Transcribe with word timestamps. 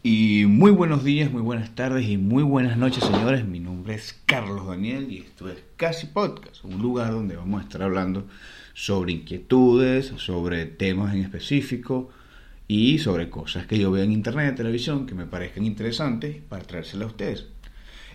Y 0.00 0.44
muy 0.46 0.70
buenos 0.70 1.02
días, 1.02 1.32
muy 1.32 1.42
buenas 1.42 1.74
tardes 1.74 2.08
y 2.08 2.18
muy 2.18 2.44
buenas 2.44 2.78
noches, 2.78 3.02
señores. 3.02 3.44
Mi 3.44 3.58
nombre 3.58 3.96
es 3.96 4.16
Carlos 4.26 4.64
Daniel 4.64 5.10
y 5.10 5.18
esto 5.18 5.48
es 5.50 5.58
Casi 5.76 6.06
Podcast, 6.06 6.62
un 6.64 6.80
lugar 6.80 7.10
donde 7.10 7.34
vamos 7.34 7.60
a 7.60 7.64
estar 7.64 7.82
hablando 7.82 8.24
sobre 8.74 9.10
inquietudes, 9.10 10.12
sobre 10.18 10.66
temas 10.66 11.14
en 11.14 11.22
específico 11.22 12.10
y 12.68 13.00
sobre 13.00 13.28
cosas 13.28 13.66
que 13.66 13.76
yo 13.76 13.90
veo 13.90 14.04
en 14.04 14.12
internet, 14.12 14.54
televisión, 14.54 15.04
que 15.04 15.16
me 15.16 15.26
parezcan 15.26 15.66
interesantes 15.66 16.36
para 16.48 16.62
traérselas 16.62 17.06
a 17.06 17.10
ustedes. 17.10 17.46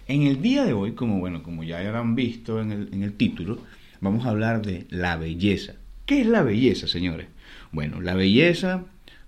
En 0.08 0.22
el 0.24 0.42
día 0.42 0.64
de 0.64 0.72
hoy, 0.72 0.94
como 0.94 1.20
bueno, 1.20 1.44
como 1.44 1.66
ya 1.66 1.80
habrán 1.80 2.16
visto 2.16 2.62
en 2.62 2.72
el, 2.72 2.94
en 2.94 3.04
el 3.04 3.12
título, 3.12 3.58
vamos 4.00 4.26
a 4.26 4.30
hablar 4.30 4.66
de 4.66 4.88
la 4.90 5.18
belleza. 5.18 5.74
¿Qué 6.06 6.22
es 6.22 6.28
la 6.28 6.44
belleza, 6.44 6.88
señores? 6.88 7.28
Bueno, 7.74 8.00
la 8.00 8.16
belleza 8.16 8.86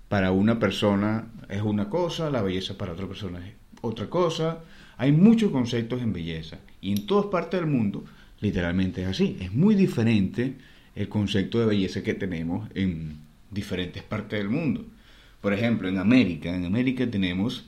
para 0.10 0.32
una 0.32 0.60
persona 0.60 1.28
es 1.50 1.62
una 1.62 1.90
cosa, 1.90 2.30
la 2.30 2.42
belleza 2.42 2.78
para 2.78 2.94
otra 2.94 3.08
persona 3.08 3.46
es 3.46 3.54
otra 3.82 4.10
cosa. 4.10 4.60
Hay 4.98 5.12
muchos 5.12 5.52
conceptos 5.52 6.02
en 6.02 6.14
belleza 6.14 6.60
y 6.82 6.92
en 6.92 7.06
todas 7.06 7.28
partes 7.28 7.60
del 7.60 7.70
mundo 7.70 8.06
literalmente 8.40 9.02
es 9.04 9.08
así. 9.08 9.38
Es 9.40 9.54
muy 9.54 9.76
diferente 9.76 10.56
el 10.96 11.10
concepto 11.10 11.60
de 11.60 11.66
belleza 11.66 12.04
que 12.04 12.14
tenemos 12.14 12.70
en 12.74 13.18
diferentes 13.52 14.04
partes 14.04 14.40
del 14.40 14.50
mundo. 14.50 14.86
Por 15.42 15.54
ejemplo, 15.54 15.88
en 15.88 15.98
América, 15.98 16.56
en 16.56 16.66
América 16.66 17.10
tenemos 17.10 17.66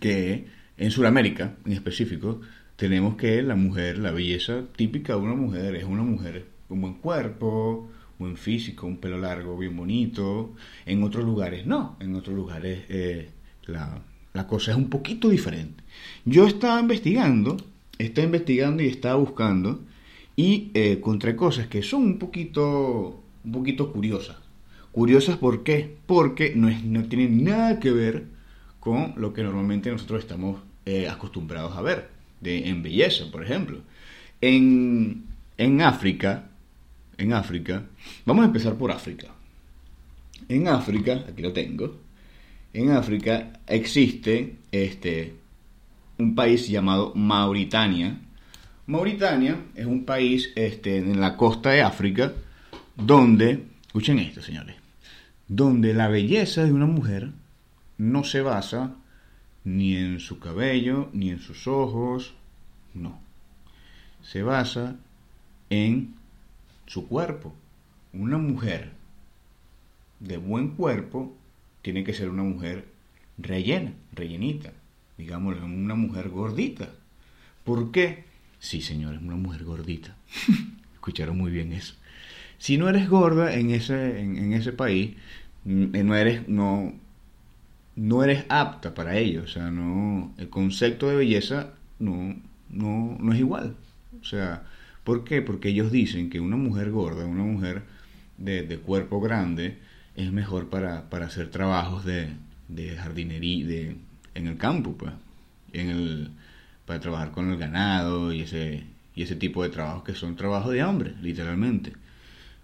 que, 0.00 0.46
en 0.76 0.90
Sudamérica 0.90 1.54
en 1.64 1.72
específico, 1.72 2.40
tenemos 2.76 3.16
que 3.16 3.42
la 3.42 3.54
mujer, 3.54 3.98
la 3.98 4.10
belleza 4.10 4.62
típica 4.76 5.14
de 5.14 5.20
una 5.20 5.34
mujer 5.34 5.76
es 5.76 5.84
una 5.84 6.02
mujer 6.02 6.46
con 6.68 6.80
buen 6.80 6.94
cuerpo, 6.94 7.88
buen 8.24 8.36
físico, 8.36 8.86
un 8.86 8.96
pelo 8.96 9.18
largo, 9.18 9.56
bien 9.56 9.76
bonito. 9.76 10.54
En 10.86 11.02
otros 11.02 11.24
lugares 11.24 11.66
no, 11.66 11.96
en 12.00 12.14
otros 12.16 12.34
lugares 12.34 12.84
eh, 12.88 13.28
la, 13.66 14.02
cosa 14.46 14.72
es 14.72 14.76
un 14.76 14.88
poquito 14.88 15.28
diferente. 15.28 15.84
Yo 16.24 16.46
estaba 16.46 16.80
investigando, 16.80 17.56
estaba 17.98 18.24
investigando 18.26 18.82
y 18.82 18.86
estaba 18.86 19.16
buscando 19.16 19.80
y 20.36 20.70
eh, 20.74 20.92
encontré 20.92 21.36
cosas 21.36 21.68
que 21.68 21.82
son 21.82 22.02
un 22.02 22.18
poquito, 22.18 23.22
un 23.44 23.52
poquito 23.52 23.92
curiosas. 23.92 24.36
Curiosas 24.90 25.36
¿por 25.36 25.62
qué? 25.62 25.96
Porque 26.06 26.54
no, 26.56 26.68
es, 26.68 26.82
no 26.84 27.04
tienen 27.04 27.44
nada 27.44 27.78
que 27.78 27.90
ver 27.90 28.24
con 28.80 29.14
lo 29.16 29.32
que 29.32 29.42
normalmente 29.42 29.90
nosotros 29.90 30.20
estamos 30.20 30.60
eh, 30.86 31.08
acostumbrados 31.08 31.76
a 31.76 31.82
ver, 31.82 32.08
de, 32.40 32.68
en 32.68 32.82
belleza, 32.82 33.24
por 33.30 33.42
ejemplo. 33.44 33.78
En, 34.40 35.24
en 35.56 35.82
África, 35.82 36.50
en 37.18 37.32
África, 37.32 37.84
vamos 38.24 38.42
a 38.42 38.46
empezar 38.46 38.74
por 38.74 38.90
África. 38.90 39.28
En 40.48 40.68
África, 40.68 41.24
aquí 41.28 41.42
lo 41.42 41.52
tengo, 41.52 41.96
en 42.72 42.90
África 42.90 43.52
existe 43.66 44.56
este, 44.72 45.34
un 46.18 46.34
país 46.34 46.68
llamado 46.68 47.14
Mauritania. 47.14 48.18
Mauritania 48.86 49.56
es 49.74 49.86
un 49.86 50.04
país 50.04 50.50
este, 50.56 50.98
en 50.98 51.20
la 51.20 51.36
costa 51.36 51.70
de 51.70 51.82
África 51.82 52.32
donde, 52.96 53.64
escuchen 53.86 54.18
esto 54.18 54.42
señores, 54.42 54.76
donde 55.48 55.94
la 55.94 56.08
belleza 56.08 56.64
de 56.64 56.72
una 56.72 56.86
mujer 56.86 57.30
no 57.98 58.24
se 58.24 58.40
basa 58.40 58.94
ni 59.64 59.96
en 59.96 60.20
su 60.20 60.38
cabello, 60.38 61.08
ni 61.12 61.30
en 61.30 61.40
sus 61.40 61.66
ojos, 61.66 62.34
no. 62.92 63.20
Se 64.22 64.42
basa 64.42 64.96
en 65.70 66.14
su 66.86 67.08
cuerpo. 67.08 67.54
Una 68.12 68.38
mujer 68.38 68.92
de 70.20 70.36
buen 70.36 70.70
cuerpo 70.70 71.36
tiene 71.82 72.04
que 72.04 72.14
ser 72.14 72.28
una 72.28 72.42
mujer 72.42 72.86
rellena, 73.38 73.92
rellenita, 74.12 74.72
digamos, 75.18 75.56
una 75.60 75.94
mujer 75.94 76.28
gordita. 76.28 76.90
¿Por 77.64 77.90
qué? 77.92 78.24
Sí, 78.58 78.80
señores, 78.80 79.20
una 79.20 79.36
mujer 79.36 79.64
gordita. 79.64 80.16
Escucharon 80.94 81.36
muy 81.36 81.50
bien 81.50 81.72
eso. 81.72 81.94
Si 82.58 82.78
no 82.78 82.88
eres 82.88 83.08
gorda 83.08 83.54
en 83.54 83.70
ese, 83.70 84.20
en, 84.20 84.52
ese 84.52 84.72
país, 84.72 85.16
mm, 85.64 86.06
no 86.06 86.16
eres, 86.16 86.48
no, 86.48 86.94
no 87.96 88.24
eres 88.24 88.46
apta 88.48 88.94
para 88.94 89.18
ello. 89.18 89.42
O 89.42 89.46
sea, 89.46 89.70
no, 89.70 90.32
el 90.38 90.48
concepto 90.48 91.08
de 91.08 91.16
belleza 91.16 91.74
no, 91.98 92.36
no, 92.70 93.18
no 93.20 93.32
es 93.32 93.38
igual. 93.38 93.76
O 94.20 94.24
sea, 94.24 94.62
¿Por 95.04 95.24
qué? 95.24 95.42
Porque 95.42 95.68
ellos 95.68 95.92
dicen 95.92 96.30
que 96.30 96.40
una 96.40 96.56
mujer 96.56 96.90
gorda, 96.90 97.26
una 97.26 97.44
mujer 97.44 97.82
de, 98.38 98.78
cuerpo 98.78 99.20
grande, 99.20 99.78
es 100.16 100.32
mejor 100.32 100.70
para, 100.70 101.06
hacer 101.10 101.50
trabajos 101.50 102.04
de, 102.04 102.28
jardinería 102.96 103.66
de, 103.66 103.96
en 104.34 104.46
el 104.46 104.56
campo, 104.56 104.96
pues, 104.96 105.12
en 105.72 105.90
el, 105.90 106.30
para 106.86 107.00
trabajar 107.00 107.32
con 107.32 107.50
el 107.50 107.58
ganado 107.58 108.32
y 108.32 108.42
ese, 108.42 108.84
y 109.14 109.22
ese 109.22 109.36
tipo 109.36 109.62
de 109.62 109.68
trabajos 109.68 110.04
que 110.04 110.14
son 110.14 110.36
trabajos 110.36 110.72
de 110.72 110.82
hombre, 110.82 111.14
literalmente. 111.22 111.92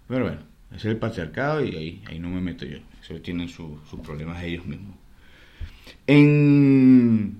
Pero 0.07 0.25
bueno, 0.25 0.41
es 0.75 0.83
el 0.85 0.97
patriarcado 0.97 1.63
y 1.63 1.75
ahí, 1.75 2.03
ahí 2.07 2.19
no 2.19 2.29
me 2.29 2.41
meto 2.41 2.65
yo. 2.65 2.79
Eso 3.01 3.15
tienen 3.21 3.49
sus 3.49 3.79
problemas 4.03 4.43
ellos 4.43 4.65
mismos. 4.65 4.95
En, 6.07 7.37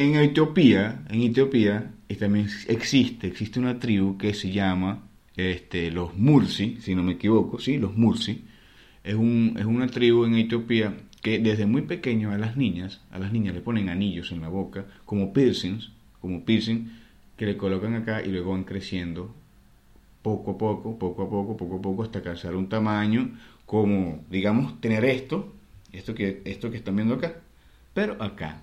en 0.00 0.16
Etiopía, 0.16 1.04
en 1.08 1.22
Etiopía 1.22 1.92
también 2.18 2.48
existe, 2.68 3.26
existe 3.26 3.58
una 3.58 3.78
tribu 3.78 4.18
que 4.18 4.34
se 4.34 4.50
llama 4.50 5.02
este, 5.36 5.90
los 5.90 6.16
Mursi, 6.16 6.78
si 6.80 6.94
no 6.94 7.02
me 7.02 7.12
equivoco, 7.12 7.58
sí, 7.58 7.78
los 7.78 7.96
Mursi. 7.96 8.44
Es, 9.04 9.14
un, 9.14 9.56
es 9.58 9.64
una 9.64 9.86
tribu 9.86 10.24
en 10.24 10.34
Etiopía 10.34 10.94
que 11.22 11.38
desde 11.38 11.66
muy 11.66 11.82
pequeño 11.82 12.30
a 12.30 12.38
las 12.38 12.56
niñas, 12.56 13.00
a 13.10 13.18
las 13.18 13.32
niñas 13.32 13.54
le 13.54 13.60
ponen 13.60 13.88
anillos 13.88 14.32
en 14.32 14.40
la 14.40 14.48
boca, 14.48 14.86
como 15.04 15.32
piercings, 15.32 15.92
como 16.20 16.44
piercing, 16.44 16.90
que 17.36 17.46
le 17.46 17.56
colocan 17.56 17.94
acá 17.94 18.22
y 18.22 18.28
luego 18.28 18.52
van 18.52 18.64
creciendo 18.64 19.34
poco 20.22 20.52
a 20.52 20.58
poco, 20.58 20.98
poco 20.98 21.22
a 21.22 21.30
poco, 21.30 21.56
poco 21.56 21.76
a 21.76 21.82
poco, 21.82 22.02
hasta 22.02 22.18
alcanzar 22.18 22.54
un 22.54 22.68
tamaño 22.68 23.38
como, 23.64 24.24
digamos, 24.30 24.80
tener 24.80 25.04
esto, 25.04 25.52
esto 25.92 26.14
que, 26.14 26.42
esto 26.44 26.70
que 26.70 26.76
están 26.76 26.96
viendo 26.96 27.14
acá, 27.14 27.36
pero 27.94 28.22
acá, 28.22 28.62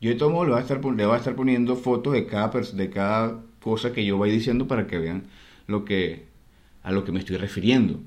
yo 0.00 0.10
de 0.10 0.16
todo 0.16 0.30
modo 0.30 0.44
le 0.44 0.50
voy 0.50 0.58
a 0.58 0.62
estar, 0.62 0.84
le 0.84 1.06
voy 1.06 1.14
a 1.14 1.18
estar 1.18 1.34
poniendo 1.34 1.76
fotos 1.76 2.12
de 2.12 2.26
cada, 2.26 2.48
de 2.48 2.90
cada 2.90 3.42
cosa 3.60 3.92
que 3.92 4.04
yo 4.04 4.18
vaya 4.18 4.32
diciendo 4.32 4.68
para 4.68 4.86
que 4.86 4.98
vean 4.98 5.24
lo 5.66 5.84
que, 5.84 6.26
a 6.82 6.92
lo 6.92 7.04
que 7.04 7.12
me 7.12 7.18
estoy 7.20 7.36
refiriendo. 7.36 8.00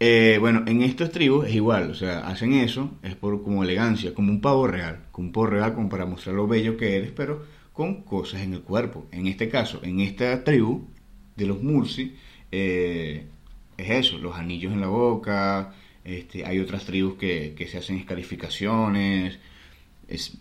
Eh, 0.00 0.36
bueno, 0.38 0.62
en 0.66 0.82
estas 0.82 1.10
tribus 1.10 1.48
es 1.48 1.56
igual, 1.56 1.90
o 1.90 1.94
sea, 1.94 2.20
hacen 2.28 2.52
eso, 2.52 2.92
es 3.02 3.16
por 3.16 3.42
como 3.42 3.64
elegancia, 3.64 4.14
como 4.14 4.30
un 4.30 4.40
pavo 4.40 4.68
real, 4.68 5.06
como 5.10 5.26
un 5.28 5.32
pavo 5.32 5.46
real 5.46 5.74
como 5.74 5.88
para 5.88 6.06
mostrar 6.06 6.36
lo 6.36 6.46
bello 6.46 6.76
que 6.76 6.96
eres, 6.96 7.10
pero 7.10 7.44
con 7.72 8.02
cosas 8.02 8.42
en 8.42 8.54
el 8.54 8.62
cuerpo. 8.62 9.06
En 9.10 9.26
este 9.26 9.48
caso, 9.48 9.80
en 9.82 10.00
esta 10.00 10.44
tribu 10.44 10.86
de 11.34 11.46
los 11.46 11.62
Mursi, 11.62 12.14
eh, 12.52 13.26
es 13.76 13.90
eso, 13.90 14.18
los 14.18 14.36
anillos 14.36 14.72
en 14.72 14.80
la 14.80 14.88
boca, 14.88 15.74
este, 16.04 16.44
hay 16.44 16.60
otras 16.60 16.84
tribus 16.84 17.14
que, 17.14 17.54
que 17.56 17.66
se 17.66 17.78
hacen 17.78 17.96
escarificaciones, 17.96 19.38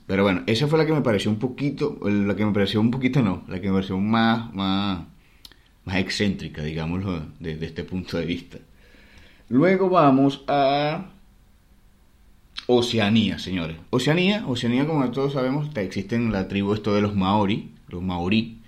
pero 0.06 0.24
bueno, 0.24 0.44
esa 0.48 0.68
fue 0.68 0.80
la 0.80 0.86
que 0.86 0.94
me 0.94 1.02
pareció 1.02 1.30
un 1.30 1.40
poquito, 1.40 2.00
la 2.04 2.36
que 2.36 2.46
me 2.46 2.54
pareció 2.54 2.80
un 2.80 2.92
poquito 2.92 3.22
no, 3.22 3.44
la 3.48 3.60
que 3.60 3.68
me 3.68 3.74
pareció 3.74 3.98
más, 3.98 4.54
más, 4.54 5.06
más 5.84 5.96
excéntrica, 5.98 6.64
digámoslo, 6.64 7.26
desde 7.40 7.66
este 7.66 7.84
punto 7.84 8.18
de 8.18 8.26
vista. 8.26 8.60
Luego 9.50 9.90
vamos 9.90 10.44
a 10.48 11.12
Oceanía, 12.68 13.40
señores. 13.40 13.78
Oceanía, 13.90 14.46
Oceanía, 14.48 14.86
como 14.86 15.10
todos 15.12 15.34
sabemos, 15.34 15.70
existen 15.76 16.32
la 16.32 16.48
tribu 16.48 16.74
esto 16.74 16.94
de 16.94 17.02
los 17.02 17.16
Maori, 17.16 17.72
los 17.88 18.02
Maori, 18.02 18.60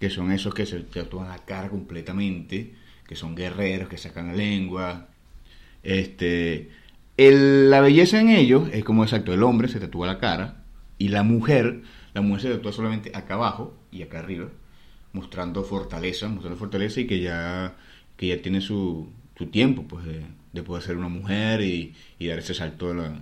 que 0.00 0.10
son 0.10 0.32
esos 0.32 0.54
que 0.54 0.66
se 0.66 0.80
tatúan 0.80 1.28
la 1.28 1.38
cara 1.38 1.68
completamente, 1.68 2.74
que 3.06 3.16
son 3.16 3.34
guerreros, 3.34 3.88
que 3.88 3.98
sacan 3.98 4.28
la 4.28 4.34
lengua. 4.34 5.08
Este, 5.82 6.70
la 7.16 7.80
belleza 7.80 8.20
en 8.20 8.28
ellos 8.28 8.68
es 8.72 8.84
como 8.84 9.02
exacto, 9.02 9.32
el 9.32 9.42
hombre 9.42 9.68
se 9.68 9.80
tatúa 9.80 10.06
la 10.06 10.18
cara 10.18 10.64
y 10.98 11.08
la 11.08 11.22
mujer, 11.22 11.82
la 12.12 12.20
mujer 12.20 12.42
se 12.42 12.50
tatúa 12.50 12.72
solamente 12.72 13.12
acá 13.14 13.34
abajo 13.34 13.74
y 13.90 14.02
acá 14.02 14.18
arriba, 14.18 14.48
mostrando 15.12 15.64
fortaleza, 15.64 16.28
mostrando 16.28 16.58
fortaleza 16.58 17.00
y 17.00 17.06
que 17.06 17.20
ya, 17.20 17.76
que 18.16 18.26
ya 18.26 18.42
tiene 18.42 18.60
su, 18.60 19.08
su 19.36 19.46
tiempo 19.46 19.84
pues 19.84 20.04
de, 20.04 20.62
poder 20.62 20.82
ser 20.82 20.96
una 20.96 21.08
mujer 21.08 21.60
y, 21.60 21.94
dar 22.20 22.38
ese 22.38 22.54
salto 22.54 22.90
a 22.90 22.94
la, 22.94 23.20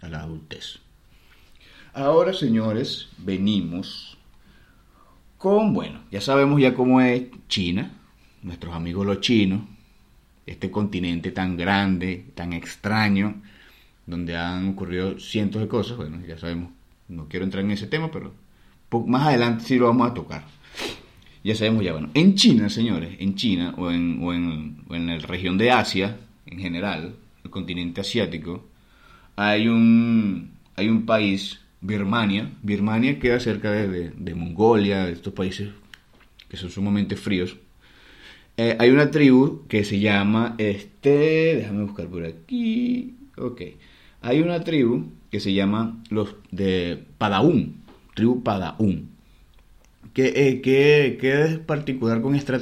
a 0.00 0.08
la 0.08 0.22
adultez. 0.22 0.78
Ahora, 1.92 2.32
señores, 2.32 3.08
venimos 3.18 4.18
con, 5.38 5.72
bueno, 5.72 6.00
ya 6.10 6.20
sabemos 6.20 6.60
ya 6.60 6.74
cómo 6.74 7.00
es 7.00 7.24
China, 7.48 7.92
nuestros 8.42 8.74
amigos 8.74 9.06
los 9.06 9.20
chinos, 9.20 9.62
este 10.46 10.70
continente 10.70 11.32
tan 11.32 11.56
grande, 11.56 12.26
tan 12.34 12.52
extraño, 12.52 13.42
donde 14.06 14.36
han 14.36 14.68
ocurrido 14.70 15.18
cientos 15.18 15.60
de 15.60 15.68
cosas, 15.68 15.96
bueno, 15.96 16.24
ya 16.26 16.38
sabemos, 16.38 16.70
no 17.08 17.28
quiero 17.28 17.44
entrar 17.44 17.64
en 17.64 17.72
ese 17.72 17.88
tema, 17.88 18.10
pero 18.10 18.32
más 19.06 19.26
adelante 19.26 19.64
sí 19.64 19.76
lo 19.76 19.86
vamos 19.86 20.10
a 20.10 20.14
tocar. 20.14 20.44
Ya 21.42 21.54
sabemos 21.54 21.84
ya, 21.84 21.92
bueno, 21.92 22.10
en 22.14 22.34
China, 22.34 22.68
señores, 22.68 23.16
en 23.18 23.34
China 23.34 23.74
o 23.76 23.90
en, 23.90 24.20
o 24.22 24.34
en, 24.34 25.06
la 25.06 25.18
región 25.18 25.58
de 25.58 25.70
Asia, 25.70 26.16
en 26.46 26.58
general, 26.58 27.14
el 27.44 27.50
continente 27.50 28.00
asiático, 28.00 28.66
hay 29.36 29.68
un, 29.68 30.52
hay 30.74 30.88
un 30.88 31.06
país, 31.06 31.60
Birmania, 31.80 32.50
Birmania 32.62 33.18
queda 33.18 33.38
cerca 33.38 33.70
de, 33.70 34.10
de, 34.10 34.34
Mongolia, 34.34 35.06
de 35.06 35.12
estos 35.12 35.32
países 35.34 35.70
que 36.48 36.56
son 36.56 36.70
sumamente 36.70 37.16
fríos. 37.16 37.56
Eh, 38.58 38.76
hay 38.78 38.90
una 38.90 39.10
tribu 39.10 39.66
que 39.68 39.84
se 39.84 40.00
llama, 40.00 40.54
este, 40.58 41.56
déjame 41.56 41.84
buscar 41.84 42.06
por 42.06 42.24
aquí, 42.24 43.14
ok, 43.36 43.60
hay 44.22 44.40
una 44.40 44.64
tribu 44.64 45.10
que 45.30 45.40
se 45.40 45.52
llama 45.52 46.02
los 46.08 46.36
de 46.50 47.04
Padaún, 47.18 47.82
tribu 48.14 48.42
Padaún. 48.42 49.10
¿Qué, 50.14 50.32
eh, 50.34 50.62
qué, 50.62 51.18
qué 51.20 51.42
es 51.42 51.58
particular 51.58 52.22
con 52.22 52.34
esta, 52.34 52.58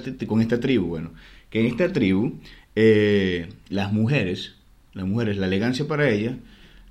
tribu? 0.60 0.86
Bueno, 0.88 1.12
que 1.50 1.60
en 1.60 1.66
esta 1.66 1.92
tribu 1.92 2.40
eh, 2.74 3.48
las 3.68 3.92
mujeres, 3.92 4.56
las 4.94 5.06
mujeres, 5.06 5.36
la 5.36 5.46
elegancia 5.46 5.86
para 5.86 6.10
ellas, 6.10 6.36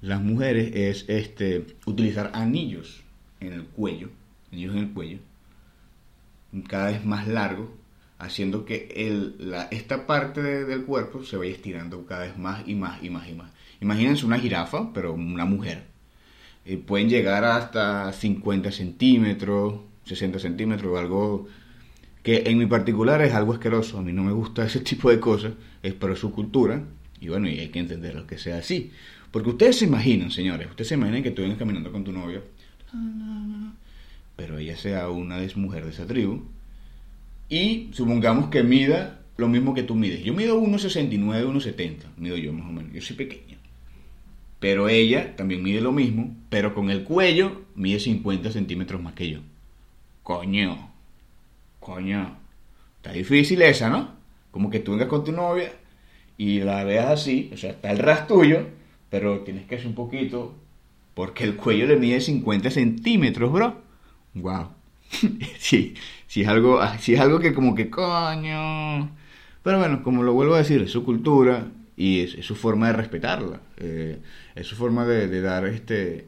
las 0.02 0.22
mujeres 0.22 0.74
es 0.76 1.10
este, 1.10 1.66
utilizar 1.86 2.32
anillos 2.34 3.04
en 3.42 3.52
el 3.52 3.66
cuello, 3.66 4.10
anillos 4.54 4.76
en 4.76 4.80
el 4.84 4.90
cuello, 4.92 5.20
cada 6.70 6.92
vez 6.92 7.04
más 7.04 7.28
largos, 7.28 7.68
haciendo 8.24 8.66
que 8.66 8.90
el, 8.96 9.36
la, 9.38 9.64
esta 9.66 10.08
parte 10.08 10.42
del 10.42 10.86
cuerpo 10.86 11.24
se 11.24 11.38
vaya 11.38 11.52
estirando 11.52 12.06
cada 12.06 12.24
vez 12.24 12.38
más 12.38 12.68
y 12.68 12.76
más 12.76 13.04
y 13.04 13.10
más 13.10 13.28
y 13.30 13.34
más. 13.34 13.52
Imagínense 13.82 14.26
una 14.26 14.40
jirafa, 14.40 14.94
pero 14.94 15.14
una 15.14 15.46
mujer. 15.46 15.84
Eh, 16.66 16.78
pueden 16.78 17.10
llegar 17.10 17.44
hasta 17.44 18.12
50 18.14 18.72
centímetros, 18.72 19.82
60 20.06 20.40
centímetros, 20.40 20.94
o 20.94 20.98
algo 20.98 21.48
que 22.24 22.44
en 22.46 22.58
mi 22.58 22.66
particular 22.66 23.22
es 23.22 23.34
algo 23.34 23.54
asqueroso. 23.54 24.00
A 24.00 24.02
mí 24.02 24.14
no 24.14 24.24
me 24.24 24.32
gusta 24.32 24.66
ese 24.68 24.80
tipo 24.80 25.10
de 25.10 25.20
cosas, 25.20 25.54
es 25.82 25.94
para 25.94 26.16
su 26.16 26.32
cultura, 26.32 26.82
y 27.20 27.30
bueno, 27.30 27.50
y 27.50 27.60
hay 27.60 27.70
que 27.70 27.80
entender 27.80 28.16
lo 28.16 28.26
que 28.26 28.38
sea 28.38 28.58
así. 28.58 28.92
Porque 29.32 29.50
ustedes 29.50 29.80
se 29.80 29.86
imaginan, 29.86 30.32
señores, 30.32 30.70
ustedes 30.70 30.90
se 30.90 30.96
imaginan 30.96 31.24
que 31.24 31.32
tú 31.32 31.42
vienes 31.42 31.58
caminando 31.58 31.92
con 31.92 32.04
tu 32.04 32.12
novio, 32.12 32.44
pero 34.36 34.60
ella 34.60 34.78
sea 34.78 35.10
una 35.10 35.38
de 35.38 35.52
mujer 35.56 35.86
de 35.86 35.90
esa 35.90 36.06
tribu, 36.06 36.44
y 37.54 37.90
supongamos 37.94 38.50
que 38.50 38.64
mida 38.64 39.20
lo 39.38 39.48
mismo 39.48 39.76
que 39.76 39.84
tú 39.84 39.94
mides. 39.94 40.24
Yo 40.24 40.34
mido 40.34 40.60
1,69, 40.60 41.46
1,70, 41.46 41.98
mido 42.18 42.36
yo 42.36 42.52
más 42.52 42.68
o 42.68 42.72
menos, 42.72 42.92
yo 42.92 43.00
soy 43.00 43.16
pequeño. 43.16 43.58
Pero 44.60 44.90
ella 44.90 45.36
también 45.36 45.62
mide 45.62 45.80
lo 45.80 45.92
mismo, 45.92 46.36
pero 46.50 46.74
con 46.74 46.90
el 46.90 47.04
cuello 47.04 47.62
mide 47.76 48.00
50 48.00 48.52
centímetros 48.52 49.04
más 49.04 49.14
que 49.14 49.30
yo. 49.30 49.40
Coño, 50.24 50.92
coño, 51.80 52.38
está 52.96 53.12
difícil 53.12 53.62
esa, 53.62 53.88
¿no? 53.88 54.16
Como 54.50 54.72
que 54.72 54.80
tú 54.80 54.94
vengas 54.94 55.10
con 55.10 55.24
tu 55.24 55.32
novia 55.32 55.74
y 56.40 56.62
la 56.62 56.84
veas 56.84 57.12
así, 57.12 57.52
o 57.54 57.58
sea, 57.58 57.70
está 57.70 57.92
el 57.92 58.00
ras 58.00 58.26
tuyo, 58.26 58.66
pero 59.12 59.42
tienes 59.42 59.68
que 59.68 59.76
hacer 59.76 59.90
un 59.90 59.94
poquito, 59.94 60.56
porque 61.14 61.44
el 61.44 61.56
cuello 61.56 61.86
le 61.86 61.98
mide 61.98 62.20
50 62.20 62.72
centímetros, 62.72 63.52
bro. 63.52 63.80
Wow. 64.34 64.70
sí, 65.60 65.94
sí 66.34 66.42
es 66.42 66.48
algo, 66.48 66.82
sí 67.00 67.14
es 67.14 67.20
algo 67.20 67.40
que 67.40 67.54
como 67.54 67.76
que 67.76 67.92
coño. 67.92 69.12
Pero 69.62 69.78
bueno, 69.78 70.02
como 70.02 70.24
lo 70.24 70.34
vuelvo 70.34 70.56
a 70.56 70.58
decir, 70.58 70.82
es 70.82 70.92
su 70.92 71.06
cultura, 71.06 71.68
y 71.96 72.22
es, 72.22 72.32
su 72.44 72.56
forma 72.56 72.88
de 72.88 72.94
respetarla, 72.94 73.62
eh, 73.78 74.18
es 74.56 74.66
su 74.66 74.76
forma 74.76 75.06
de, 75.06 75.42
dar 75.42 75.68
este, 75.68 76.26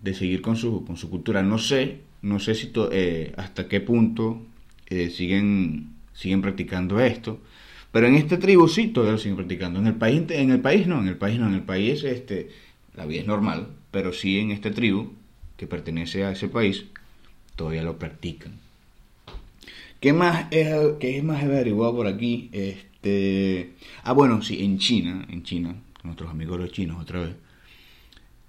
de 0.00 0.14
seguir 0.14 0.42
con 0.42 0.56
su, 0.56 0.84
con 0.84 0.96
su 0.96 1.08
cultura. 1.08 1.44
No 1.44 1.58
sé, 1.58 2.00
no 2.22 2.40
sé 2.40 2.56
si 2.56 2.72
eh, 2.90 3.32
hasta 3.36 3.68
qué 3.68 3.80
punto 3.80 4.42
eh, 4.88 5.10
siguen, 5.10 5.90
siguen 6.12 6.42
practicando 6.42 6.98
esto, 6.98 7.38
pero 7.92 8.08
en 8.08 8.16
esta 8.16 8.36
tribu 8.36 8.66
sí 8.66 8.88
todavía 8.88 9.12
lo 9.12 9.18
siguen 9.18 9.36
practicando. 9.36 9.78
En 9.78 9.86
el 9.86 9.94
país, 9.94 10.24
en 10.30 10.50
el 10.50 10.60
país 10.60 10.88
no, 10.88 10.98
en 10.98 11.06
el 11.06 11.16
país 11.16 11.38
no, 11.38 11.46
en 11.46 11.54
el 11.54 11.62
país 11.62 12.02
este, 12.02 12.50
la 12.96 13.06
vida 13.06 13.20
es 13.20 13.28
normal, 13.28 13.68
pero 13.92 14.12
sí 14.12 14.40
en 14.40 14.50
esta 14.50 14.72
tribu 14.72 15.12
que 15.56 15.68
pertenece 15.68 16.24
a 16.24 16.32
ese 16.32 16.48
país 16.48 16.86
todavía 17.56 17.82
lo 17.82 17.98
practican. 17.98 18.52
¿Qué 20.00 20.12
más 20.12 20.46
es, 20.50 20.68
qué 21.00 21.22
más 21.22 21.42
averiguado 21.42 21.96
por 21.96 22.06
aquí? 22.06 22.50
Este, 22.52 23.72
ah, 24.04 24.12
bueno, 24.12 24.42
sí, 24.42 24.62
en 24.62 24.78
China, 24.78 25.26
en 25.28 25.42
China, 25.42 25.74
nuestros 26.04 26.30
amigos 26.30 26.60
los 26.60 26.70
chinos 26.70 27.00
otra 27.00 27.20
vez, 27.20 27.34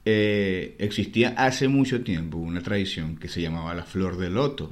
eh, 0.05 0.75
existía 0.79 1.29
hace 1.29 1.67
mucho 1.67 2.03
tiempo 2.03 2.37
una 2.37 2.61
tradición 2.61 3.17
que 3.17 3.27
se 3.27 3.41
llamaba 3.41 3.75
la 3.75 3.83
flor 3.83 4.17
de 4.17 4.29
loto. 4.29 4.71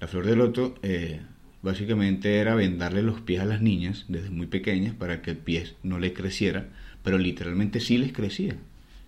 La 0.00 0.08
flor 0.08 0.26
de 0.26 0.36
loto 0.36 0.74
eh, 0.82 1.20
básicamente 1.62 2.36
era 2.36 2.54
vendarle 2.54 3.02
los 3.02 3.20
pies 3.20 3.40
a 3.40 3.46
las 3.46 3.62
niñas 3.62 4.04
desde 4.08 4.30
muy 4.30 4.46
pequeñas 4.46 4.94
para 4.94 5.22
que 5.22 5.30
el 5.32 5.38
pie 5.38 5.68
no 5.82 5.98
les 5.98 6.12
creciera, 6.12 6.68
pero 7.02 7.18
literalmente 7.18 7.80
sí 7.80 7.98
les 7.98 8.12
crecía. 8.12 8.56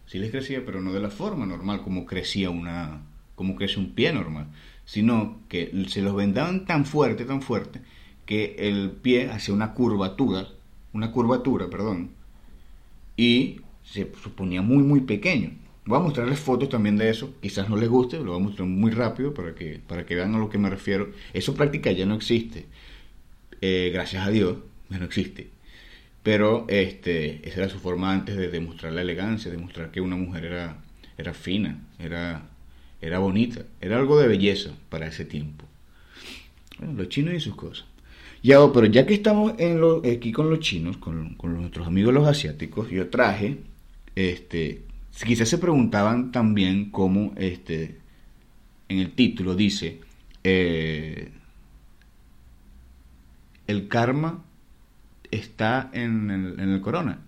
Sí 0.06 0.18
les 0.18 0.30
crecía, 0.30 0.64
pero 0.64 0.80
no 0.80 0.92
de 0.92 1.00
la 1.00 1.10
forma 1.10 1.46
normal 1.46 1.82
como 1.82 2.06
crecía 2.06 2.50
una, 2.50 3.02
como 3.40 3.56
crece 3.56 3.80
un 3.80 3.92
pie 3.92 4.12
normal, 4.12 4.48
sino 4.84 5.40
que 5.48 5.72
se 5.88 6.02
los 6.02 6.14
vendaban 6.14 6.66
tan 6.66 6.84
fuerte, 6.84 7.24
tan 7.24 7.40
fuerte, 7.40 7.80
que 8.26 8.54
el 8.58 8.90
pie 8.90 9.30
hace 9.30 9.50
una 9.50 9.72
curvatura, 9.72 10.46
una 10.92 11.10
curvatura, 11.10 11.70
perdón, 11.70 12.10
y 13.16 13.62
se 13.82 14.04
ponía 14.04 14.60
muy, 14.60 14.82
muy 14.82 15.00
pequeño. 15.00 15.52
Voy 15.86 15.96
a 15.96 16.02
mostrarles 16.02 16.38
fotos 16.38 16.68
también 16.68 16.98
de 16.98 17.08
eso, 17.08 17.32
quizás 17.40 17.70
no 17.70 17.78
les 17.78 17.88
guste, 17.88 18.18
lo 18.18 18.32
voy 18.32 18.42
a 18.42 18.44
mostrar 18.44 18.68
muy 18.68 18.90
rápido 18.90 19.32
para 19.32 19.54
que, 19.54 19.80
para 19.86 20.04
que 20.04 20.16
vean 20.16 20.34
a 20.34 20.38
lo 20.38 20.50
que 20.50 20.58
me 20.58 20.68
refiero. 20.68 21.08
Eso 21.32 21.54
práctica 21.54 21.90
ya 21.92 22.04
no 22.04 22.16
existe, 22.16 22.66
eh, 23.62 23.88
gracias 23.90 24.26
a 24.26 24.30
Dios, 24.30 24.58
ya 24.90 24.98
no 24.98 25.06
existe. 25.06 25.48
Pero 26.22 26.66
este, 26.68 27.48
esa 27.48 27.60
era 27.60 27.70
su 27.70 27.78
forma 27.78 28.12
antes 28.12 28.36
de 28.36 28.50
demostrar 28.50 28.92
la 28.92 29.00
elegancia, 29.00 29.50
demostrar 29.50 29.90
que 29.92 30.02
una 30.02 30.16
mujer 30.16 30.44
era, 30.44 30.76
era 31.16 31.32
fina, 31.32 31.78
era, 31.98 32.49
era 33.00 33.18
bonita, 33.18 33.64
era 33.80 33.98
algo 33.98 34.18
de 34.18 34.28
belleza 34.28 34.70
para 34.88 35.06
ese 35.06 35.24
tiempo. 35.24 35.64
Bueno, 36.78 36.94
los 36.94 37.08
chinos 37.08 37.34
y 37.34 37.40
sus 37.40 37.54
cosas. 37.54 37.86
Ya, 38.42 38.58
pero 38.72 38.86
ya 38.86 39.06
que 39.06 39.14
estamos 39.14 39.54
en 39.58 39.80
lo, 39.80 39.98
aquí 39.98 40.32
con 40.32 40.48
los 40.50 40.60
chinos, 40.60 40.96
con, 40.96 41.36
nuestros 41.42 41.86
amigos 41.86 42.14
los 42.14 42.26
asiáticos, 42.26 42.90
yo 42.90 43.08
traje, 43.10 43.58
este, 44.16 44.82
quizás 45.24 45.48
se 45.48 45.58
preguntaban 45.58 46.32
también 46.32 46.90
cómo, 46.90 47.34
este, 47.36 47.98
en 48.88 48.98
el 48.98 49.12
título 49.12 49.54
dice, 49.54 50.00
eh, 50.42 51.30
el 53.66 53.88
karma 53.88 54.42
está 55.30 55.90
en 55.92 56.30
en 56.30 56.70
el 56.70 56.80
corona. 56.80 57.20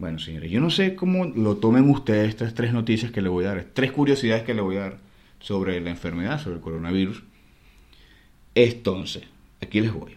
Bueno, 0.00 0.18
señores, 0.18 0.50
yo 0.50 0.62
no 0.62 0.70
sé 0.70 0.94
cómo 0.94 1.26
lo 1.26 1.58
tomen 1.58 1.90
ustedes 1.90 2.30
estas 2.30 2.54
tres 2.54 2.72
noticias 2.72 3.12
que 3.12 3.20
le 3.20 3.28
voy 3.28 3.44
a 3.44 3.48
dar, 3.48 3.66
tres 3.74 3.92
curiosidades 3.92 4.44
que 4.44 4.54
le 4.54 4.62
voy 4.62 4.78
a 4.78 4.80
dar 4.80 4.98
sobre 5.40 5.78
la 5.78 5.90
enfermedad, 5.90 6.42
sobre 6.42 6.56
el 6.56 6.62
coronavirus. 6.62 7.22
Entonces, 8.54 9.24
aquí 9.60 9.78
les 9.82 9.92
voy. 9.92 10.16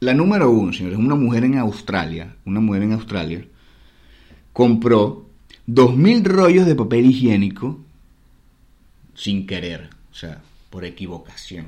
La 0.00 0.14
número 0.14 0.50
uno, 0.50 0.72
señores, 0.72 0.98
una 0.98 1.14
mujer 1.14 1.44
en 1.44 1.58
Australia, 1.58 2.34
una 2.46 2.60
mujer 2.60 2.84
en 2.84 2.92
Australia, 2.92 3.44
compró 4.54 5.28
dos 5.66 5.94
mil 5.94 6.24
rollos 6.24 6.64
de 6.64 6.74
papel 6.74 7.04
higiénico 7.04 7.80
sin 9.12 9.46
querer, 9.46 9.90
o 10.10 10.14
sea, 10.14 10.40
por 10.70 10.86
equivocación. 10.86 11.66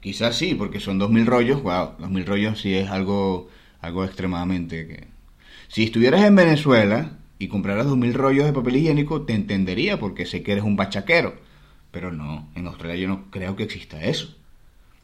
Quizás 0.00 0.34
sí, 0.34 0.54
porque 0.54 0.80
son 0.80 0.98
dos 0.98 1.10
mil 1.10 1.26
rollos, 1.26 1.62
wow, 1.62 1.90
dos 1.98 2.10
mil 2.10 2.24
rollos 2.24 2.58
sí 2.58 2.72
es 2.72 2.88
algo, 2.88 3.50
algo 3.82 4.06
extremadamente 4.06 4.86
que... 4.86 5.17
Si 5.68 5.84
estuvieras 5.84 6.24
en 6.24 6.34
Venezuela 6.34 7.18
y 7.38 7.48
compraras 7.48 7.86
dos 7.86 7.98
mil 7.98 8.14
rollos 8.14 8.46
de 8.46 8.54
papel 8.54 8.76
higiénico, 8.76 9.22
te 9.22 9.34
entendería 9.34 10.00
porque 10.00 10.24
sé 10.24 10.42
que 10.42 10.52
eres 10.52 10.64
un 10.64 10.76
bachaquero. 10.76 11.36
Pero 11.90 12.10
no, 12.10 12.48
en 12.54 12.66
Australia 12.66 12.96
yo 12.96 13.08
no 13.08 13.30
creo 13.30 13.54
que 13.54 13.64
exista 13.64 14.02
eso. 14.02 14.34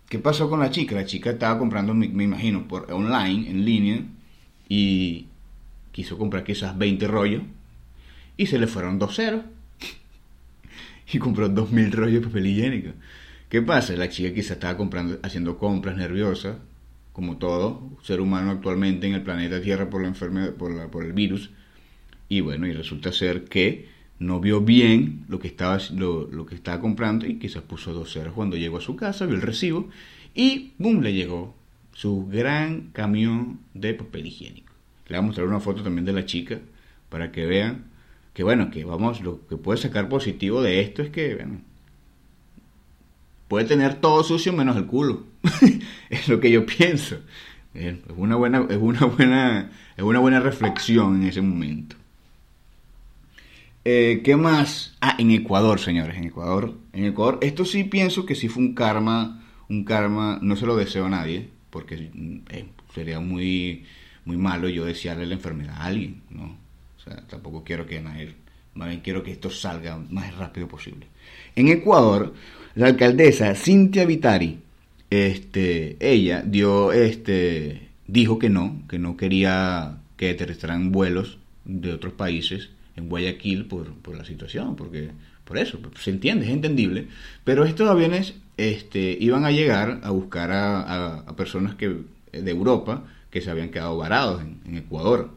¿Qué 0.09 0.19
pasó 0.19 0.49
con 0.49 0.61
la 0.61 0.71
chica? 0.71 0.95
La 0.95 1.05
chica 1.05 1.31
estaba 1.31 1.59
comprando, 1.59 1.95
me, 1.95 2.07
imagino, 2.07 2.67
por 2.67 2.91
online, 2.93 3.51
en 3.51 3.65
línea, 3.65 4.03
y 4.69 5.27
quiso 5.93 6.19
comprar 6.19 6.45
quizás 6.45 6.77
20 6.77 7.09
rollos, 7.09 7.43
y 8.37 8.47
se 8.47 8.59
le 8.59 8.67
fueron 8.67 8.99
dos 8.99 9.17
ceros. 9.17 9.45
y 11.13 11.19
compró 11.19 11.49
2.000 11.49 11.91
rollos 11.93 12.23
de 12.23 12.27
papel 12.27 12.47
higiénico. 12.47 12.91
¿Qué 13.49 13.63
pasa? 13.63 13.95
La 13.95 14.09
chica 14.09 14.35
quizás 14.35 14.53
estaba 14.53 14.77
comprando, 14.77 15.19
haciendo 15.23 15.59
compras 15.59 15.97
nerviosas, 15.97 16.57
como 17.15 17.39
todo 17.39 17.81
ser 18.03 18.21
humano 18.21 18.51
actualmente 18.51 19.07
en 19.07 19.15
el 19.15 19.23
planeta 19.23 19.63
Tierra 19.63 19.89
por 19.89 20.03
la 20.03 20.09
enfermedad, 20.09 20.53
por, 20.55 20.75
la, 20.75 20.91
por 20.91 21.05
el 21.05 21.13
virus. 21.13 21.51
Y 22.29 22.41
bueno, 22.41 22.67
y 22.67 22.73
resulta 22.73 23.13
ser 23.13 23.45
que 23.45 23.89
no 24.19 24.41
vio 24.41 24.61
bien 24.61 25.25
lo 25.29 25.39
que 25.39 25.47
estaba, 25.47 25.79
lo, 25.95 26.45
que 26.45 26.57
estaba 26.57 26.81
comprando 26.81 27.25
y 27.25 27.39
quizás 27.39 27.63
puso 27.63 27.93
dos 27.93 28.13
ceros. 28.13 28.35
Cuando 28.35 28.57
llegó 28.57 28.79
a 28.79 28.81
su 28.81 28.97
casa, 28.97 29.27
vio 29.27 29.37
el 29.37 29.43
recibo 29.43 29.89
y 30.35 30.73
¡boom! 30.79 31.03
le 31.03 31.13
llegó 31.13 31.55
su 31.93 32.27
gran 32.27 32.91
camión 32.93 33.61
de 33.75 33.95
papel 33.95 34.27
higiénico. 34.27 34.73
Le 35.07 35.17
voy 35.17 35.25
a 35.25 35.27
mostrar 35.27 35.47
una 35.47 35.61
foto 35.61 35.85
también 35.85 36.05
de 36.05 36.15
la 36.15 36.27
chica 36.27 36.59
para 37.11 37.31
que 37.31 37.47
vean 37.47 37.85
que 38.33 38.43
bueno, 38.43 38.73
que 38.73 38.85
vamos, 38.85 39.21
lo 39.21 39.47
que 39.47 39.57
puede 39.57 39.79
sacar 39.79 40.09
positivo 40.09 40.61
de 40.61 40.81
esto 40.81 41.03
es 41.03 41.11
que, 41.11 41.37
bueno, 41.37 41.61
puede 43.55 43.67
tener 43.67 44.01
todo 44.01 44.25
sucio 44.25 44.53
menos 44.53 44.77
el 44.77 44.87
culo. 44.87 45.27
es 46.11 46.27
lo 46.27 46.41
que 46.41 46.51
yo 46.51 46.67
pienso. 46.67 47.21
Es 47.73 47.95
una 48.17 48.35
buena, 48.35 48.67
es 48.69 48.79
una 48.79 49.07
buena, 49.07 49.71
es 49.97 50.03
una 50.03 50.19
buena 50.19 50.41
reflexión 50.41 51.23
en 51.23 51.29
ese 51.29 51.41
momento. 51.41 51.95
Eh, 53.85 54.23
¿Qué 54.25 54.35
más? 54.35 54.97
Ah, 55.01 55.15
en 55.21 55.31
Ecuador, 55.31 55.79
señores, 55.79 56.17
en 56.17 56.25
Ecuador. 56.25 56.75
En 56.93 57.05
Ecuador, 57.05 57.39
esto 57.43 57.65
sí 57.65 57.85
pienso 57.85 58.27
que 58.27 58.35
sí 58.35 58.49
fue 58.49 58.61
un 58.61 58.75
karma, 58.75 59.45
un 59.69 59.85
karma, 59.85 60.41
no 60.43 60.57
se 60.57 60.67
lo 60.67 60.75
deseo 60.75 61.07
a 61.07 61.11
nadie, 61.11 61.49
porque 61.71 62.11
eh, 62.51 62.67
sería 62.93 63.21
muy, 63.21 63.85
muy 64.25 64.37
malo 64.37 64.69
yo 64.69 64.85
desearle 64.85 65.27
la 65.27 65.35
enfermedad 65.35 65.77
a 65.77 65.85
alguien, 65.85 66.23
¿no? 66.29 66.57
O 66.97 67.01
sea, 67.05 67.25
tampoco 67.29 67.63
quiero 67.63 67.87
que 67.87 68.01
nadie, 68.01 68.35
más 68.75 68.89
bien 68.89 69.01
quiero 69.01 69.23
que 69.23 69.31
esto 69.31 69.49
salga 69.49 69.97
más 70.11 70.37
rápido 70.37 70.67
posible. 70.67 71.07
En 71.55 71.69
Ecuador, 71.69 72.35
la 72.75 72.87
alcaldesa 72.87 73.55
Cintia 73.55 74.05
Vitari, 74.05 74.59
este, 75.11 75.97
ella 76.01 76.43
dio, 76.45 76.93
este, 76.93 77.89
dijo 78.07 78.39
que 78.39 78.51
no, 78.51 78.83
que 78.89 78.99
no 78.99 79.17
quería 79.17 79.99
que 80.17 80.31
aterrizaran 80.31 80.93
vuelos 80.93 81.39
de 81.65 81.93
otros 81.93 82.15
países 82.15 82.71
en 82.97 83.09
Guayaquil 83.09 83.67
por, 83.67 83.95
por 83.95 84.17
la 84.17 84.25
situación, 84.25 84.77
porque 84.77 85.11
por 85.45 85.59
eso, 85.59 85.79
se 86.01 86.11
entiende, 86.11 86.47
es 86.47 86.53
entendible, 86.53 87.09
pero 87.45 87.65
estos 87.65 87.89
aviones 87.89 88.35
este, 88.57 89.17
iban 89.21 89.45
a 89.45 89.51
llegar 89.51 90.01
a 90.03 90.11
buscar 90.11 90.51
a, 90.53 91.25
personas 91.37 91.75
que, 91.75 91.97
de 92.33 92.51
Europa 92.51 93.05
que 93.31 93.41
se 93.41 93.51
habían 93.51 93.71
quedado 93.71 93.97
varados 93.97 94.43
en, 94.43 94.77
Ecuador. 94.77 95.31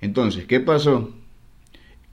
Entonces, 0.00 0.46
¿qué 0.46 0.60
pasó? 0.60 1.14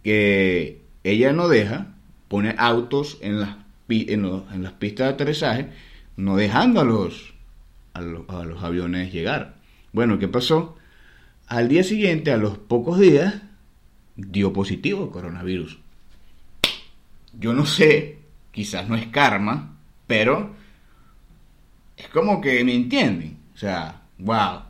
Que 0.04 0.82
ella 1.04 1.34
no 1.34 1.48
deja, 1.48 1.96
pone 2.28 2.56
autos 2.58 3.18
en 3.22 3.40
las, 3.40 3.63
en, 4.10 4.64
las 4.64 4.74
pistas 4.74 5.08
de 5.08 5.14
aterrizaje, 5.14 5.70
no 6.18 6.36
dejando 6.36 6.82
a 6.82 6.84
los, 6.84 7.34
a 7.94 8.02
los, 8.02 8.64
aviones 8.64 9.12
llegar. 9.12 9.56
Bueno, 9.92 10.20
¿qué 10.20 10.28
pasó? 10.28 10.78
Al 11.48 11.68
día 11.68 11.84
siguiente, 11.84 12.32
a 12.32 12.38
los 12.38 12.58
pocos 12.58 13.00
días, 13.00 13.42
dio 14.16 14.54
positivo 14.54 15.12
coronavirus. 15.12 15.80
Yo 17.40 17.54
no 17.54 17.66
sé, 17.66 18.20
quizás 18.52 18.88
no 18.88 18.96
es 18.96 19.08
karma, 19.08 19.78
pero 20.08 20.54
es 21.98 22.08
como 22.10 22.42
que 22.42 22.64
me 22.64 22.76
entienden. 22.76 23.38
O 23.54 23.58
sea, 23.58 24.02
wow, 24.20 24.62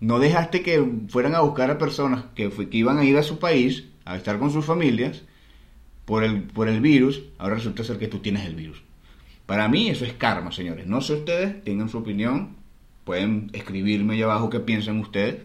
no 0.00 0.18
dejaste 0.18 0.62
que 0.62 0.84
fueran 1.08 1.34
a 1.34 1.40
buscar 1.40 1.70
a 1.70 1.78
personas 1.78 2.24
que, 2.34 2.50
que 2.50 2.76
iban 2.76 2.98
a 2.98 3.04
ir 3.04 3.16
a 3.16 3.22
su 3.22 3.38
país 3.38 3.84
a 4.04 4.16
estar 4.16 4.38
con 4.38 4.50
sus 4.50 4.64
familias 4.64 5.22
por 6.06 6.24
el, 6.24 6.42
por 6.44 6.68
el 6.68 6.80
virus, 6.80 7.22
ahora 7.36 7.56
resulta 7.56 7.84
ser 7.84 7.98
que 7.98 8.08
tú 8.08 8.20
tienes 8.20 8.46
el 8.46 8.54
virus. 8.54 8.80
Para 9.44 9.68
mí 9.68 9.88
eso 9.88 10.04
es 10.04 10.14
karma, 10.14 10.50
señores. 10.52 10.86
No 10.86 11.00
sé 11.02 11.14
ustedes, 11.14 11.62
tengan 11.64 11.88
su 11.88 11.98
opinión, 11.98 12.56
pueden 13.04 13.50
escribirme 13.52 14.14
allá 14.14 14.24
abajo 14.24 14.48
qué 14.48 14.60
piensan 14.60 14.98
ustedes. 15.00 15.36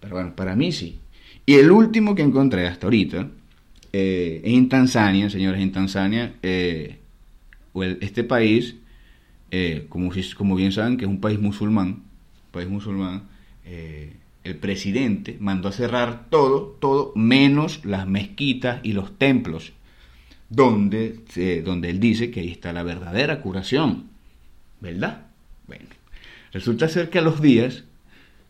Pero 0.00 0.14
bueno, 0.14 0.34
para 0.34 0.56
mí 0.56 0.72
sí. 0.72 0.98
Y 1.44 1.54
el 1.54 1.70
último 1.70 2.14
que 2.14 2.22
encontré 2.22 2.66
hasta 2.66 2.86
ahorita 2.86 3.28
eh, 3.92 4.40
es 4.44 4.52
en 4.54 4.68
Tanzania, 4.68 5.28
señores, 5.28 5.60
en 5.60 5.72
Tanzania, 5.72 6.34
eh, 6.42 6.98
este 8.00 8.24
país, 8.24 8.76
eh, 9.50 9.86
como, 9.88 10.10
como 10.36 10.54
bien 10.54 10.72
saben 10.72 10.96
que 10.96 11.04
es 11.04 11.10
un 11.10 11.20
país 11.20 11.40
musulmán, 11.40 12.02
país 12.52 12.68
musulmán, 12.68 13.24
el 14.44 14.56
presidente 14.56 15.36
mandó 15.40 15.68
a 15.68 15.72
cerrar 15.72 16.28
todo, 16.30 16.76
todo, 16.80 17.12
menos 17.14 17.84
las 17.84 18.06
mezquitas 18.06 18.80
y 18.82 18.92
los 18.92 19.16
templos, 19.18 19.72
donde, 20.48 21.20
donde 21.64 21.90
él 21.90 22.00
dice 22.00 22.30
que 22.30 22.40
ahí 22.40 22.50
está 22.50 22.72
la 22.72 22.82
verdadera 22.82 23.40
curación, 23.40 24.08
¿verdad? 24.80 25.26
Bueno, 25.66 25.86
resulta 26.52 26.88
ser 26.88 27.08
que 27.08 27.18
a 27.18 27.22
los 27.22 27.40
días 27.40 27.84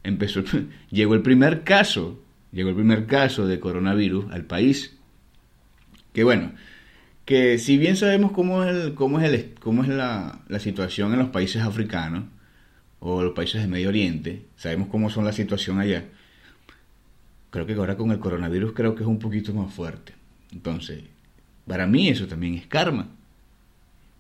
empezó, 0.02 0.42
llegó 0.90 1.14
el 1.14 1.22
primer 1.22 1.62
caso 1.62 2.18
llegó 2.52 2.68
el 2.68 2.76
primer 2.76 3.06
caso 3.06 3.46
de 3.46 3.58
coronavirus 3.58 4.30
al 4.30 4.44
país. 4.44 4.94
Que 6.12 6.22
bueno, 6.22 6.52
que 7.24 7.58
si 7.58 7.78
bien 7.78 7.96
sabemos 7.96 8.32
cómo 8.32 8.62
es, 8.62 8.76
el, 8.76 8.94
cómo 8.94 9.18
es, 9.18 9.32
el, 9.32 9.54
cómo 9.58 9.82
es 9.82 9.88
la, 9.88 10.40
situación 10.60 11.12
en 11.12 11.18
los 11.18 11.30
países 11.30 11.62
africanos 11.62 12.24
o 13.04 13.22
los 13.22 13.34
países 13.34 13.60
de 13.60 13.68
Medio 13.68 13.88
Oriente, 13.88 14.46
sabemos 14.56 14.88
cómo 14.88 15.10
son 15.10 15.24
la 15.24 15.32
situación 15.32 15.80
allá, 15.80 16.04
creo 17.50 17.66
que 17.66 17.74
ahora 17.74 17.96
con 17.96 18.12
el 18.12 18.20
coronavirus 18.20 18.72
creo 18.72 18.94
que 18.94 19.02
es 19.02 19.08
un 19.08 19.18
poquito 19.18 19.52
más 19.52 19.74
fuerte. 19.74 20.14
Entonces, 20.52 21.02
para 21.66 21.86
mí 21.86 22.08
eso 22.08 22.26
también 22.28 22.54
es 22.54 22.66
karma. 22.66 23.08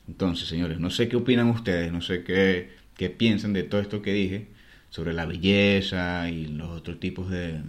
Entonces, 0.08 0.48
señores, 0.48 0.80
no 0.80 0.90
sé 0.90 1.08
qué 1.08 1.16
opinan 1.16 1.48
ustedes, 1.48 1.92
no 1.92 2.00
sé 2.00 2.24
qué, 2.24 2.72
qué 2.96 3.08
piensan 3.08 3.52
de 3.52 3.62
todo 3.62 3.80
esto 3.80 4.02
que 4.02 4.12
dije 4.12 4.48
sobre 4.90 5.12
la 5.12 5.26
belleza 5.26 6.28
y 6.28 6.46
los 6.46 6.68
otros 6.70 6.98
tipos 6.98 7.30
de, 7.30 7.60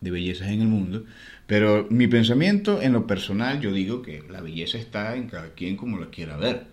de 0.00 0.10
bellezas 0.10 0.48
en 0.48 0.62
el 0.62 0.68
mundo, 0.68 1.04
pero 1.46 1.86
mi 1.90 2.08
pensamiento 2.08 2.82
en 2.82 2.92
lo 2.92 3.06
personal, 3.06 3.60
yo 3.60 3.72
digo 3.72 4.02
que 4.02 4.24
la 4.28 4.40
belleza 4.40 4.78
está 4.78 5.14
en 5.16 5.28
cada 5.28 5.54
quien 5.54 5.76
como 5.76 5.98
la 5.98 6.10
quiera 6.10 6.36
ver. 6.36 6.66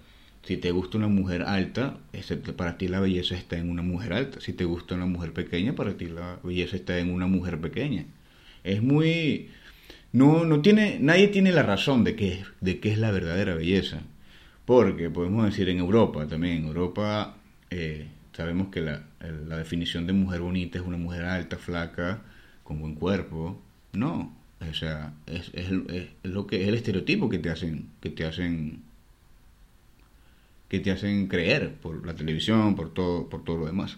Si 0.44 0.58
te 0.58 0.72
gusta 0.72 0.98
una 0.98 1.08
mujer 1.08 1.44
alta, 1.44 1.98
para 2.56 2.78
ti 2.78 2.88
la 2.88 3.00
belleza 3.00 3.36
está 3.36 3.58
en 3.58 3.70
una 3.70 3.82
mujer 3.82 4.14
alta. 4.14 4.40
Si 4.42 4.54
te 4.54 4.66
gusta 4.66 4.96
una 4.96 5.06
mujer 5.06 5.34
pequeña, 5.34 5.76
para 5.76 5.98
ti 5.98 6.08
la 6.08 6.40
belleza 6.44 6.76
está 6.76 6.98
en 7.00 7.12
una 7.12 7.28
mujer 7.28 7.60
pequeña. 7.60 8.06
Es 8.64 8.82
muy... 8.82 9.50
No, 10.12 10.46
no 10.46 10.62
tiene, 10.62 10.98
nadie 11.00 11.28
tiene 11.28 11.52
la 11.52 11.64
razón 11.64 12.04
de 12.04 12.16
qué, 12.16 12.44
de 12.62 12.80
qué 12.80 12.92
es 12.92 12.98
la 12.98 13.12
verdadera 13.12 13.54
belleza. 13.54 14.02
Porque 14.66 15.10
podemos 15.10 15.46
decir 15.46 15.70
en 15.70 15.80
Europa 15.80 16.28
también, 16.28 16.58
en 16.58 16.66
Europa 16.66 17.38
eh, 17.70 18.08
sabemos 18.34 18.70
que 18.70 18.82
la, 18.82 19.04
la 19.48 19.58
definición 19.58 20.08
de 20.08 20.14
mujer 20.14 20.42
bonita 20.42 20.80
es 20.80 20.86
una 20.86 20.98
mujer 20.98 21.26
alta, 21.26 21.58
flaca, 21.58 22.22
con 22.64 22.80
buen 22.80 22.96
cuerpo. 22.96 23.62
No, 23.94 24.34
o 24.62 24.74
sea, 24.74 25.14
es, 25.26 25.52
es, 25.54 25.70
lo 26.24 26.48
que 26.48 26.62
es 26.62 26.68
el 26.68 26.76
estereotipo 26.76 27.30
que 27.30 27.40
te 27.40 27.50
hacen, 27.50 27.90
que 28.02 28.10
te 28.10 28.26
hacen, 28.26 28.84
que 30.70 30.80
te 30.80 30.92
hacen 30.92 31.28
creer 31.28 31.74
por 31.76 32.06
la 32.06 32.16
televisión, 32.16 32.76
por 32.76 32.94
todo, 32.94 33.28
por 33.28 33.44
todo 33.44 33.58
lo 33.58 33.66
demás. 33.66 33.98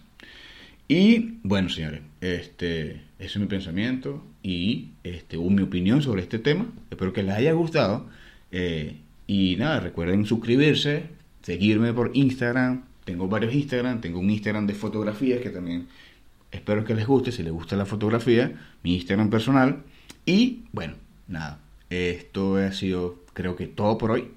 Y 0.88 1.38
bueno, 1.42 1.68
señores, 1.68 2.00
este, 2.20 2.90
ese 2.90 3.02
es 3.18 3.36
mi 3.36 3.46
pensamiento 3.46 4.24
y 4.42 4.88
este, 5.04 5.38
mi 5.38 5.62
opinión 5.62 6.02
sobre 6.02 6.22
este 6.22 6.38
tema. 6.38 6.66
Espero 6.90 7.12
que 7.12 7.22
les 7.22 7.34
haya 7.34 7.52
gustado. 7.52 8.08
Eh, 8.50 8.96
y 9.26 9.56
nada, 9.56 9.80
recuerden 9.80 10.26
suscribirse, 10.26 11.04
seguirme 11.42 11.92
por 11.92 12.10
Instagram. 12.14 12.84
Tengo 13.04 13.28
varios 13.28 13.54
Instagram, 13.54 14.00
tengo 14.00 14.18
un 14.18 14.30
Instagram 14.30 14.66
de 14.66 14.74
fotografías 14.74 15.40
que 15.40 15.50
también 15.50 15.86
Espero 16.52 16.84
que 16.84 16.94
les 16.94 17.06
guste, 17.06 17.32
si 17.32 17.42
les 17.42 17.52
gusta 17.52 17.76
la 17.76 17.86
fotografía, 17.86 18.52
mi 18.82 18.94
Instagram 18.94 19.30
personal. 19.30 19.82
Y 20.26 20.64
bueno, 20.72 20.94
nada, 21.26 21.60
esto 21.88 22.56
ha 22.56 22.72
sido 22.72 23.24
creo 23.32 23.56
que 23.56 23.66
todo 23.66 23.96
por 23.96 24.10
hoy. 24.10 24.28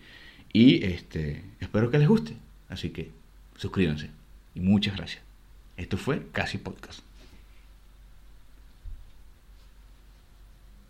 Y 0.55 0.85
este, 0.85 1.43
espero 1.59 1.91
que 1.91 1.97
les 1.97 2.07
guste. 2.07 2.33
Así 2.69 2.91
que 2.91 3.11
suscríbanse. 3.57 4.09
Y 4.53 4.61
muchas 4.61 4.95
gracias. 4.95 5.21
Esto 5.75 5.97
fue 5.97 6.27
Casi 6.31 6.57
Podcast. 6.57 7.01